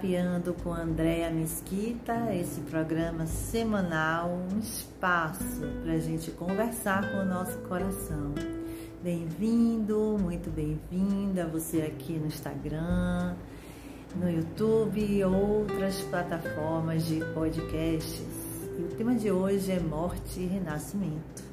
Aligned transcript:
Terapiando 0.00 0.54
com 0.54 0.72
Andréa 0.72 1.30
Mesquita, 1.30 2.34
esse 2.34 2.62
programa 2.62 3.26
semanal, 3.26 4.30
um 4.30 4.58
espaço 4.58 5.60
para 5.82 5.92
a 5.92 5.98
gente 5.98 6.30
conversar 6.30 7.10
com 7.10 7.18
o 7.18 7.24
nosso 7.26 7.58
coração. 7.68 8.32
Bem-vindo, 9.02 10.16
muito 10.18 10.50
bem-vinda 10.50 11.46
você 11.46 11.82
aqui 11.82 12.14
no 12.14 12.28
Instagram, 12.28 13.34
no 14.16 14.30
YouTube 14.30 14.98
e 15.00 15.22
outras 15.22 16.00
plataformas 16.04 17.04
de 17.04 17.20
podcasts. 17.34 18.24
E 18.78 18.82
o 18.82 18.88
tema 18.96 19.14
de 19.14 19.30
hoje 19.30 19.70
é 19.70 19.80
morte 19.80 20.40
e 20.40 20.46
renascimento. 20.46 21.44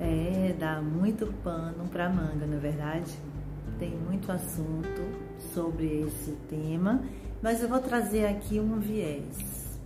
É, 0.00 0.56
dá 0.58 0.82
muito 0.82 1.32
pano 1.44 1.86
para 1.88 2.08
manga, 2.08 2.46
não 2.46 2.56
é 2.56 2.60
verdade? 2.60 3.14
Tem 3.78 3.90
muito 3.90 4.32
assunto 4.32 4.88
sobre 5.52 6.00
esse 6.00 6.32
tema, 6.48 7.00
mas 7.44 7.62
eu 7.62 7.68
vou 7.68 7.78
trazer 7.78 8.24
aqui 8.24 8.58
um 8.58 8.80
viés. 8.80 9.78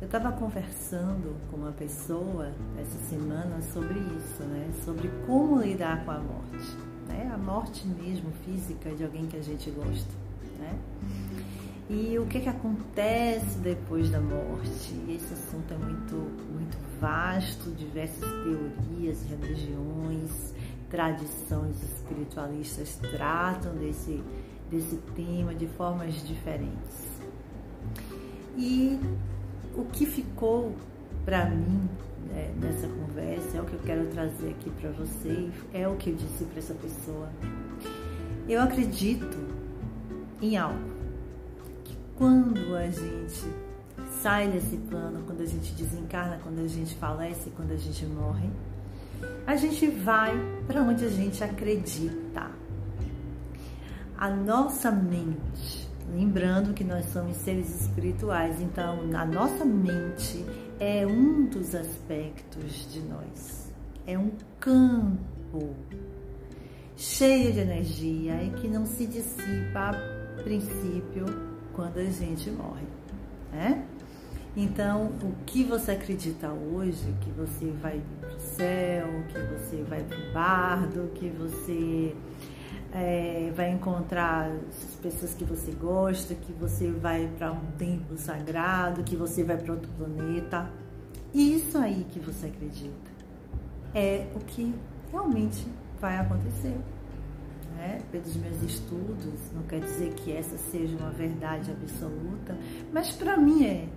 Eu 0.00 0.06
estava 0.06 0.32
conversando 0.32 1.36
com 1.50 1.58
uma 1.58 1.72
pessoa 1.72 2.54
essa 2.80 2.98
semana 3.10 3.60
sobre 3.60 3.98
isso, 3.98 4.42
né? 4.44 4.66
Sobre 4.82 5.10
como 5.26 5.60
lidar 5.60 6.02
com 6.06 6.12
a 6.12 6.18
morte, 6.18 6.76
né? 7.06 7.30
A 7.34 7.36
morte 7.36 7.86
mesmo 7.86 8.32
física 8.46 8.94
de 8.94 9.04
alguém 9.04 9.26
que 9.26 9.36
a 9.36 9.42
gente 9.42 9.70
gosta, 9.70 10.10
né? 10.58 10.78
E 11.90 12.18
o 12.18 12.24
que, 12.24 12.40
que 12.40 12.48
acontece 12.48 13.58
depois 13.58 14.08
da 14.08 14.18
morte? 14.18 14.94
Esse 15.06 15.34
assunto 15.34 15.74
é 15.74 15.76
muito, 15.76 16.14
muito 16.50 16.78
vasto, 16.98 17.72
diversas 17.72 18.26
teorias, 18.26 19.22
religiões, 19.24 20.54
tradições 20.90 21.76
espiritualistas 21.82 22.98
tratam 23.12 23.74
desse, 23.74 24.22
desse 24.70 24.96
tema 25.14 25.54
de 25.54 25.66
formas 25.66 26.14
diferentes. 26.26 27.10
E 28.56 28.98
o 29.74 29.84
que 29.84 30.06
ficou 30.06 30.74
para 31.24 31.46
mim 31.46 31.88
né, 32.28 32.52
nessa 32.60 32.86
conversa 32.88 33.58
é 33.58 33.60
o 33.60 33.64
que 33.64 33.74
eu 33.74 33.80
quero 33.80 34.06
trazer 34.08 34.50
aqui 34.50 34.70
para 34.70 34.90
vocês, 34.90 35.52
é 35.72 35.88
o 35.88 35.96
que 35.96 36.10
eu 36.10 36.16
disse 36.16 36.44
para 36.44 36.58
essa 36.58 36.74
pessoa. 36.74 37.28
Eu 38.48 38.60
acredito 38.62 39.38
em 40.40 40.56
algo 40.56 40.90
que 41.84 41.96
quando 42.16 42.76
a 42.76 42.90
gente 42.90 43.44
sai 44.22 44.48
desse 44.48 44.76
plano, 44.76 45.22
quando 45.26 45.40
a 45.40 45.46
gente 45.46 45.72
desencarna, 45.72 46.38
quando 46.42 46.60
a 46.60 46.68
gente 46.68 46.94
falece, 46.96 47.50
quando 47.50 47.72
a 47.72 47.76
gente 47.76 48.04
morre, 48.06 48.48
a 49.46 49.56
gente 49.56 49.88
vai 49.88 50.32
para 50.66 50.82
onde 50.82 51.04
a 51.04 51.08
gente 51.08 51.42
acredita 51.42 52.59
a 54.20 54.28
nossa 54.28 54.90
mente. 54.90 55.88
Lembrando 56.12 56.74
que 56.74 56.84
nós 56.84 57.06
somos 57.06 57.38
seres 57.38 57.80
espirituais, 57.80 58.60
então 58.60 59.00
a 59.14 59.24
nossa 59.24 59.64
mente 59.64 60.44
é 60.78 61.06
um 61.06 61.46
dos 61.46 61.74
aspectos 61.74 62.86
de 62.92 63.00
nós. 63.00 63.72
É 64.06 64.18
um 64.18 64.32
campo 64.58 65.74
cheio 66.96 67.52
de 67.52 67.60
energia 67.60 68.42
e 68.42 68.50
que 68.50 68.68
não 68.68 68.84
se 68.84 69.06
dissipa 69.06 69.90
a 69.90 70.42
princípio 70.42 71.24
quando 71.72 71.98
a 71.98 72.04
gente 72.04 72.50
morre, 72.50 72.86
né? 73.52 73.86
Então, 74.56 75.12
o 75.22 75.32
que 75.46 75.62
você 75.62 75.92
acredita 75.92 76.50
hoje, 76.50 77.14
que 77.20 77.30
você 77.30 77.72
vai 77.80 78.02
para 78.20 78.34
o 78.34 78.40
céu, 78.40 79.06
que 79.28 79.38
você 79.38 79.82
vai 79.84 80.02
para 80.02 80.18
o 80.18 80.32
bardo, 80.32 81.10
que 81.14 81.28
você 81.28 82.16
é, 82.92 83.52
vai 83.54 83.70
encontrar 83.70 84.50
as 84.50 84.94
pessoas 84.96 85.34
que 85.34 85.44
você 85.44 85.70
gosta, 85.72 86.34
que 86.34 86.52
você 86.52 86.90
vai 86.90 87.30
para 87.38 87.52
um 87.52 87.64
templo 87.78 88.18
sagrado, 88.18 89.04
que 89.04 89.16
você 89.16 89.44
vai 89.44 89.56
para 89.56 89.74
outro 89.74 89.90
planeta. 89.92 90.70
Isso 91.32 91.78
aí 91.78 92.04
que 92.10 92.18
você 92.18 92.46
acredita 92.46 93.10
é 93.94 94.26
o 94.34 94.40
que 94.40 94.74
realmente 95.10 95.66
vai 96.00 96.16
acontecer. 96.18 96.76
Né? 97.76 98.00
Pelos 98.10 98.36
meus 98.36 98.62
estudos, 98.62 99.52
não 99.54 99.62
quer 99.62 99.80
dizer 99.80 100.12
que 100.14 100.32
essa 100.32 100.58
seja 100.58 100.96
uma 100.96 101.10
verdade 101.10 101.70
absoluta, 101.70 102.56
mas 102.92 103.12
para 103.12 103.36
mim 103.36 103.64
é. 103.64 103.88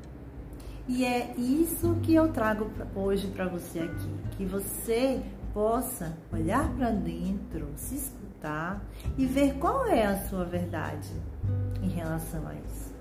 E 0.87 1.05
é 1.05 1.33
isso 1.37 1.95
que 2.03 2.13
eu 2.13 2.27
trago 2.27 2.69
hoje 2.95 3.27
para 3.27 3.47
você 3.47 3.79
aqui, 3.79 4.09
que 4.37 4.45
você 4.45 5.21
possa 5.53 6.17
olhar 6.31 6.69
para 6.75 6.91
dentro, 6.91 7.69
se 7.75 7.95
e 9.17 9.25
ver 9.25 9.55
qual 9.55 9.85
é 9.87 10.05
a 10.05 10.27
sua 10.27 10.43
verdade 10.43 11.09
em 11.81 11.89
relação 11.89 12.47
a 12.47 12.53
isso. 12.53 12.93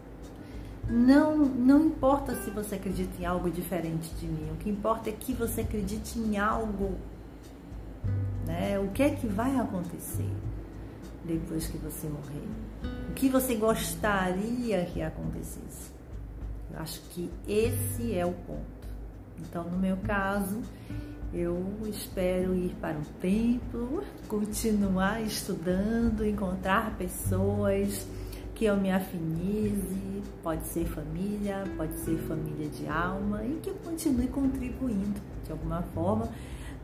Não, 0.88 1.36
não 1.36 1.86
importa 1.86 2.34
se 2.34 2.50
você 2.50 2.74
acredita 2.74 3.22
em 3.22 3.24
algo 3.24 3.50
diferente 3.50 4.10
de 4.14 4.26
mim, 4.26 4.50
o 4.52 4.56
que 4.56 4.68
importa 4.68 5.10
é 5.10 5.12
que 5.12 5.32
você 5.32 5.62
acredite 5.62 6.18
em 6.18 6.36
algo. 6.38 6.98
Né? 8.46 8.78
O 8.78 8.88
que 8.88 9.02
é 9.02 9.10
que 9.10 9.26
vai 9.26 9.56
acontecer 9.58 10.30
depois 11.24 11.66
que 11.68 11.78
você 11.78 12.08
morrer? 12.08 12.48
O 13.10 13.14
que 13.14 13.28
você 13.28 13.54
gostaria 13.54 14.84
que 14.86 15.00
acontecesse? 15.00 15.92
Eu 16.72 16.80
acho 16.80 17.00
que 17.10 17.30
esse 17.46 18.14
é 18.14 18.26
o 18.26 18.32
ponto. 18.32 18.82
Então, 19.38 19.64
no 19.64 19.78
meu 19.78 19.96
caso, 19.98 20.62
eu 21.32 21.64
espero 21.86 22.54
ir 22.54 22.74
para 22.80 22.96
um 22.96 23.04
templo, 23.20 24.04
continuar 24.28 25.22
estudando, 25.22 26.26
encontrar 26.26 26.96
pessoas 26.98 28.06
que 28.54 28.66
eu 28.66 28.76
me 28.76 28.92
afinize, 28.92 30.22
pode 30.42 30.66
ser 30.66 30.86
família, 30.86 31.64
pode 31.76 31.94
ser 31.98 32.18
família 32.18 32.68
de 32.68 32.86
alma 32.86 33.42
e 33.44 33.58
que 33.62 33.70
eu 33.70 33.74
continue 33.76 34.28
contribuindo 34.28 35.20
de 35.44 35.52
alguma 35.52 35.82
forma 35.94 36.28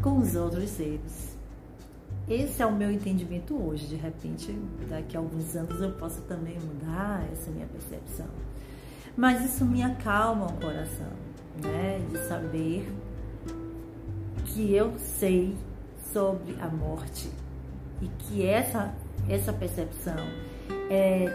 com 0.02 0.18
os 0.18 0.34
outros 0.34 0.70
seres. 0.70 1.36
Esse 2.26 2.62
é 2.62 2.66
o 2.66 2.74
meu 2.74 2.90
entendimento 2.90 3.54
hoje. 3.54 3.86
De 3.86 3.96
repente, 3.96 4.52
daqui 4.88 5.16
a 5.16 5.20
alguns 5.20 5.54
anos 5.56 5.80
eu 5.80 5.92
posso 5.92 6.22
também 6.22 6.58
mudar 6.58 7.26
essa 7.32 7.50
minha 7.50 7.66
percepção. 7.66 8.26
Mas 9.16 9.44
isso 9.44 9.64
me 9.64 9.82
acalma 9.82 10.46
o 10.46 10.52
coração, 10.54 11.10
né? 11.62 12.00
De 12.10 12.18
saber 12.28 12.86
que 14.48 14.74
eu 14.74 14.92
sei 14.98 15.56
sobre 16.12 16.56
a 16.60 16.68
morte 16.68 17.30
e 18.00 18.08
que 18.18 18.46
essa, 18.46 18.94
essa 19.28 19.52
percepção 19.52 20.16
é 20.90 21.26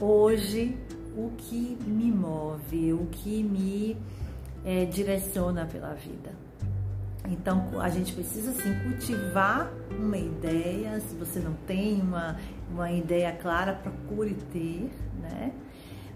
hoje 0.00 0.76
o 1.16 1.30
que 1.36 1.76
me 1.86 2.10
move, 2.10 2.92
o 2.92 3.06
que 3.06 3.42
me 3.42 3.96
é, 4.64 4.84
direciona 4.84 5.66
pela 5.66 5.94
vida. 5.94 6.30
Então 7.28 7.80
a 7.80 7.88
gente 7.88 8.12
precisa 8.12 8.50
assim 8.50 8.74
cultivar 8.82 9.70
uma 9.90 10.18
ideia. 10.18 10.98
Se 11.00 11.14
você 11.14 11.38
não 11.38 11.52
tem 11.66 12.00
uma, 12.00 12.36
uma 12.70 12.90
ideia 12.90 13.32
clara, 13.32 13.74
procure 13.74 14.34
ter, 14.52 14.90
né? 15.20 15.52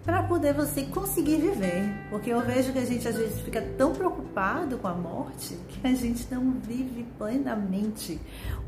Para 0.04 0.22
poder 0.22 0.52
você 0.52 0.82
conseguir 0.82 1.38
viver. 1.38 1.82
Porque 2.10 2.30
eu 2.30 2.40
vejo 2.40 2.72
que 2.72 2.78
a 2.78 2.84
gente 2.84 3.08
às 3.08 3.16
vezes 3.16 3.40
fica 3.40 3.62
tão 3.76 3.92
preocupado 3.92 4.76
com 4.78 4.86
a 4.86 4.94
morte 4.94 5.56
que 5.68 5.86
a 5.86 5.94
gente 5.94 6.26
não 6.30 6.52
vive 6.52 7.06
plenamente 7.16 8.20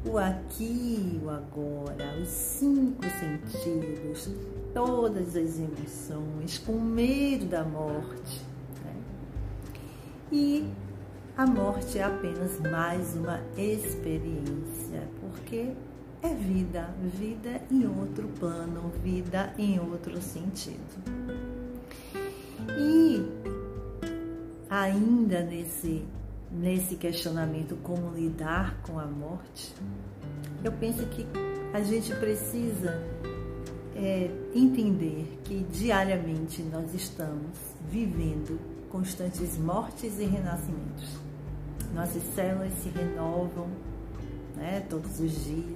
o 0.04 0.16
aqui, 0.19 1.20
o 1.22 1.28
agora, 1.28 2.16
os 2.20 2.28
cinco 2.28 3.02
sentidos, 3.04 4.30
todas 4.72 5.36
as 5.36 5.58
emoções, 5.58 6.58
com 6.58 6.78
medo 6.80 7.47
da 7.47 7.65
morte. 7.65 8.41
Né? 8.84 8.94
E 10.33 10.68
a 11.36 11.44
morte 11.44 11.98
é 11.98 12.04
apenas 12.04 12.59
mais 12.60 13.15
uma 13.15 13.41
experiência, 13.59 15.06
porque 15.21 15.72
é 16.22 16.34
vida, 16.34 16.89
vida 17.18 17.60
em 17.71 17.86
outro 17.86 18.28
plano, 18.39 18.91
vida 19.03 19.53
em 19.59 19.78
outro 19.78 20.21
sentido. 20.21 21.03
E 22.78 23.22
ainda 24.68 25.42
nesse, 25.42 26.04
nesse 26.51 26.97
questionamento 26.97 27.77
como 27.83 28.10
lidar 28.15 28.80
com 28.83 28.98
a 28.98 29.07
morte, 29.07 29.74
eu 30.65 30.72
penso 30.72 31.07
que 31.07 31.27
a 31.72 31.80
gente 31.83 32.15
precisa 32.16 33.03
é, 33.95 34.30
entender 34.54 35.41
que 35.45 35.65
diariamente 35.71 36.62
nós 36.62 36.92
estamos 36.95 37.57
vivendo 37.89 38.59
constantes 38.91 39.57
mortes 39.59 40.19
e 40.19 40.24
renascimentos. 40.24 41.19
Nossas 41.95 42.22
células 42.34 42.72
se 42.83 42.89
renovam 42.89 43.69
né, 44.57 44.84
todos 44.89 45.21
os 45.21 45.45
dias 45.45 45.75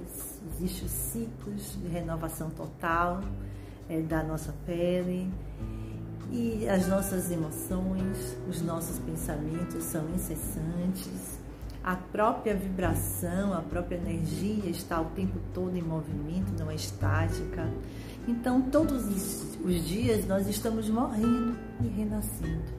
Existem 0.61 0.85
os 0.85 0.91
ciclos 0.91 1.77
de 1.81 1.87
renovação 1.87 2.51
total 2.51 3.21
é, 3.89 3.99
da 3.99 4.21
nossa 4.21 4.53
pele 4.63 5.27
e 6.31 6.69
as 6.69 6.87
nossas 6.87 7.31
emoções, 7.31 8.37
os 8.47 8.61
nossos 8.61 8.99
pensamentos 8.99 9.83
são 9.83 10.07
incessantes. 10.11 11.39
A 11.83 11.95
própria 11.95 12.55
vibração, 12.55 13.53
a 13.53 13.61
própria 13.61 13.95
energia 13.95 14.69
está 14.69 15.01
o 15.01 15.05
tempo 15.05 15.39
todo 15.51 15.75
em 15.75 15.81
movimento, 15.81 16.53
não 16.59 16.69
é 16.69 16.75
estática. 16.75 17.67
Então, 18.27 18.61
todos 18.61 19.03
os 19.65 19.87
dias 19.87 20.27
nós 20.27 20.47
estamos 20.47 20.87
morrendo 20.89 21.57
e 21.83 21.87
renascendo. 21.87 22.71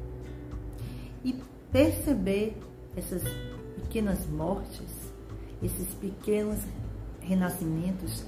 E 1.24 1.34
perceber 1.72 2.56
essas 2.96 3.22
pequenas 3.74 4.24
mortes, 4.28 4.88
esses 5.60 5.92
pequenos 5.94 6.60
renascimentos 7.26 8.24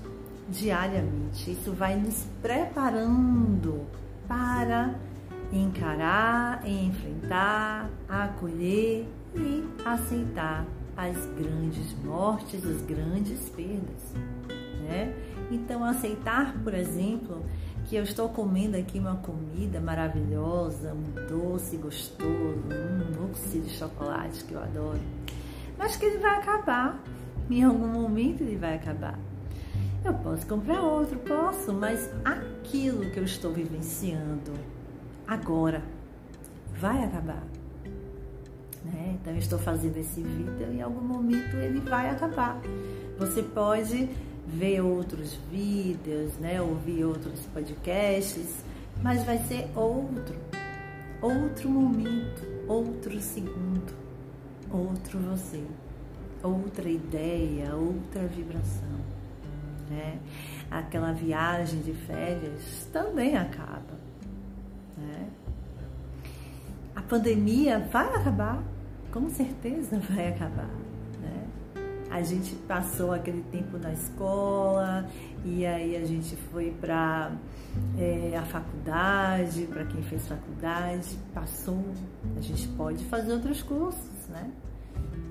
diariamente. 0.49 1.51
Isso 1.51 1.73
vai 1.73 1.97
nos 1.97 2.27
preparando 2.43 3.87
para 4.27 4.95
encarar, 5.53 6.67
enfrentar, 6.67 7.91
acolher 8.09 9.07
e 9.35 9.65
aceitar 9.85 10.67
as 10.97 11.17
grandes 11.39 11.95
mortes, 12.05 12.65
as 12.65 12.83
grandes 12.83 13.49
perdas. 13.51 14.15
Né? 14.83 15.15
Então, 15.51 15.85
aceitar, 15.85 16.55
por 16.63 16.75
exemplo, 16.75 17.45
que 17.87 17.97
eu 17.97 18.03
estou 18.03 18.29
comendo 18.29 18.77
aqui 18.77 18.99
uma 18.99 19.17
comida 19.17 19.81
maravilhosa, 19.81 20.95
um 20.95 21.29
doce 21.29 21.77
gostoso, 21.77 22.29
um 22.31 23.21
mousse 23.21 23.59
de 23.59 23.71
chocolate 23.71 24.45
que 24.45 24.55
eu 24.55 24.63
adoro, 24.63 25.01
mas 25.77 25.97
que 25.97 26.07
ele 26.07 26.19
vai 26.19 26.39
acabar. 26.39 26.99
Em 27.51 27.63
algum 27.63 27.89
momento 27.89 28.43
ele 28.43 28.57
vai 28.57 28.75
acabar. 28.77 29.19
Eu 30.05 30.15
posso 30.15 30.47
comprar 30.47 30.83
outro, 30.83 31.19
posso, 31.19 31.73
mas 31.73 32.11
aquilo 32.25 33.11
que 33.11 33.19
eu 33.19 33.25
estou 33.25 33.53
vivenciando 33.53 34.53
agora 35.27 35.83
vai 36.79 37.05
acabar. 37.05 37.43
Né? 38.85 39.17
Então, 39.21 39.33
eu 39.33 39.39
estou 39.39 39.59
fazendo 39.59 39.97
esse 39.97 40.21
vídeo 40.21 40.69
e 40.73 40.77
em 40.77 40.83
algum 40.83 41.01
momento 41.01 41.57
ele 41.57 41.81
vai 41.81 42.11
acabar. 42.11 42.61
Você 43.19 43.43
pode 43.43 44.11
ver 44.47 44.83
outros 44.83 45.39
vídeos, 45.51 46.35
né? 46.39 46.61
ouvir 46.61 47.05
outros 47.05 47.41
podcasts, 47.53 48.63
mas 49.03 49.25
vai 49.25 49.39
ser 49.39 49.71
outro, 49.75 50.37
outro 51.23 51.69
momento, 51.69 52.43
outro 52.69 53.19
segundo, 53.21 53.95
outro 54.71 55.19
você, 55.19 55.63
outra 56.45 56.89
ideia, 56.89 57.75
outra 57.75 58.27
vibração. 58.27 59.01
Né? 59.91 60.19
Aquela 60.71 61.13
viagem 61.13 61.81
de 61.81 61.93
férias 61.93 62.89
também 62.93 63.37
acaba. 63.37 63.99
Né? 64.97 65.29
A 66.95 67.03
pandemia 67.03 67.79
vai 67.79 68.15
acabar, 68.15 68.63
com 69.11 69.29
certeza 69.31 69.99
vai 69.99 70.29
acabar 70.29 70.71
a 72.15 72.23
gente 72.23 72.55
passou 72.69 73.13
aquele 73.13 73.43
tempo 73.51 73.77
na 73.77 73.93
escola 73.93 75.05
e 75.45 75.67
aí 75.67 75.97
a 75.97 76.07
gente 76.07 76.37
foi 76.53 76.71
para 76.81 77.33
é, 77.99 78.39
a 78.39 78.43
faculdade, 78.43 79.67
para 79.67 79.85
quem 79.85 80.01
fez 80.05 80.29
faculdade, 80.29 81.19
passou, 81.35 81.85
a 82.37 82.41
gente 82.41 82.69
pode 82.69 83.05
fazer 83.07 83.33
outros 83.33 83.65
cursos, 83.65 84.29
né? 84.29 84.49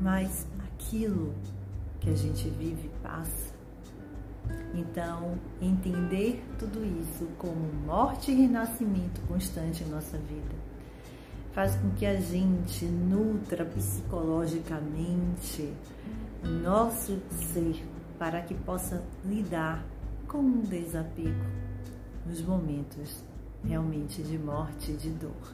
Mas 0.01 0.45
aquilo 0.83 1.33
que 1.99 2.09
a 2.09 2.15
gente 2.15 2.49
vive 2.49 2.89
passa. 3.01 3.53
Então, 4.73 5.37
entender 5.61 6.43
tudo 6.59 6.83
isso 6.83 7.27
como 7.37 7.71
morte 7.85 8.31
e 8.31 8.35
renascimento 8.35 9.21
constante 9.21 9.83
em 9.83 9.87
nossa 9.87 10.17
vida 10.17 10.73
faz 11.53 11.75
com 11.75 11.91
que 11.91 12.05
a 12.05 12.19
gente 12.19 12.85
nutra 12.85 13.63
psicologicamente 13.63 15.71
nosso 16.63 17.21
ser 17.53 17.85
para 18.17 18.41
que 18.41 18.55
possa 18.55 19.03
lidar 19.23 19.85
com 20.27 20.39
um 20.39 20.61
desapego 20.61 21.45
nos 22.25 22.41
momentos 22.41 23.23
realmente 23.63 24.23
de 24.23 24.37
morte, 24.37 24.93
de 24.93 25.11
dor, 25.11 25.53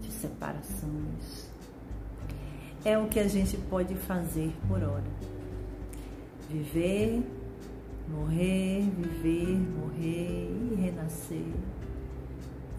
de 0.00 0.10
separações. 0.10 1.48
É 2.84 2.98
o 2.98 3.08
que 3.08 3.20
a 3.20 3.28
gente 3.28 3.56
pode 3.56 3.94
fazer 3.94 4.52
por 4.66 4.82
hora. 4.82 5.04
Viver, 6.48 7.22
morrer, 8.08 8.82
viver, 8.82 9.56
morrer 9.78 10.50
e 10.72 10.74
renascer 10.76 11.52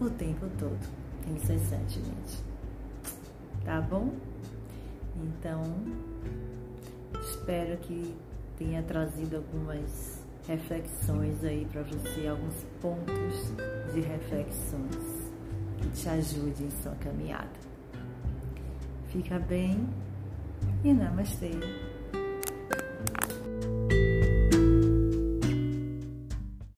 o 0.00 0.10
tempo 0.10 0.46
todo, 0.58 0.78
incessantemente. 1.28 2.42
Tá 3.64 3.80
bom? 3.80 4.12
Então, 5.16 5.62
Espero 7.20 7.76
que 7.78 8.14
tenha 8.56 8.82
trazido 8.82 9.36
algumas 9.36 10.24
reflexões 10.46 11.44
aí 11.44 11.66
para 11.70 11.82
você, 11.82 12.26
alguns 12.26 12.64
pontos 12.80 13.92
de 13.92 14.00
reflexões 14.00 15.30
que 15.78 15.88
te 15.90 16.08
ajudem 16.08 16.66
em 16.66 16.70
sua 16.82 16.92
caminhada. 16.96 17.71
Fica 19.12 19.38
bem 19.38 19.86
e 20.82 20.94
namastê. 20.94 21.50